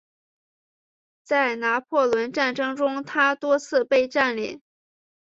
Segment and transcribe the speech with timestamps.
[1.23, 4.59] 在拿破仑战争中它多次被占领。